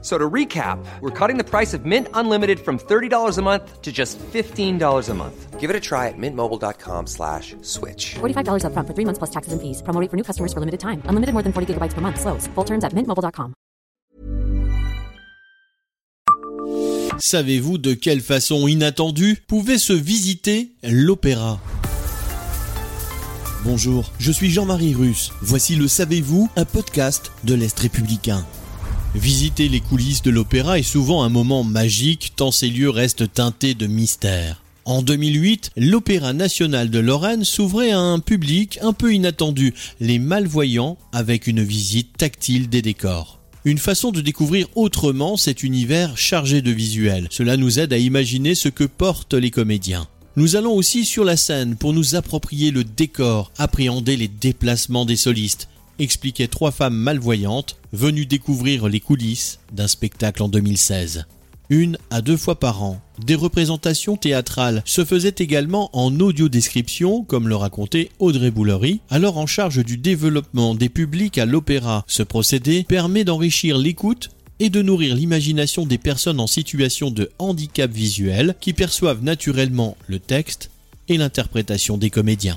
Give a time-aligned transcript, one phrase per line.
[0.00, 3.90] So to recap, we're cutting the price of Mint Unlimited from $30 a month to
[3.90, 5.58] just $15 a month.
[5.58, 8.14] Give it a try at mintmobile.com slash switch.
[8.20, 9.82] $45 upfront for three months plus taxes and fees.
[9.82, 11.02] Promo rate for new customers for limited time.
[11.06, 12.20] Unlimited more than 40 gigabytes per month.
[12.20, 12.46] Slows.
[12.54, 13.54] Full terms at mintmobile.com.
[17.18, 21.58] Savez-vous de quelle façon inattendue pouvait se visiter l'opéra?
[23.64, 25.32] Bonjour, je suis Jean-Marie Russe.
[25.42, 28.46] Voici le Savez-vous, un podcast de l'Est républicain.
[29.14, 33.74] Visiter les coulisses de l'opéra est souvent un moment magique tant ces lieux restent teintés
[33.74, 34.62] de mystère.
[34.84, 40.98] En 2008, l'Opéra national de Lorraine s'ouvrait à un public un peu inattendu, les malvoyants,
[41.12, 43.38] avec une visite tactile des décors.
[43.64, 47.28] Une façon de découvrir autrement cet univers chargé de visuels.
[47.30, 50.06] Cela nous aide à imaginer ce que portent les comédiens.
[50.36, 55.16] Nous allons aussi sur la scène pour nous approprier le décor, appréhender les déplacements des
[55.16, 61.26] solistes, expliquaient trois femmes malvoyantes venues découvrir les coulisses d'un spectacle en 2016.
[61.70, 67.46] Une à deux fois par an, des représentations théâtrales se faisaient également en audio-description, comme
[67.46, 72.04] le racontait Audrey Boulery, alors en charge du développement des publics à l'opéra.
[72.06, 77.90] Ce procédé permet d'enrichir l'écoute et de nourrir l'imagination des personnes en situation de handicap
[77.90, 80.70] visuel qui perçoivent naturellement le texte
[81.08, 82.56] et l'interprétation des comédiens.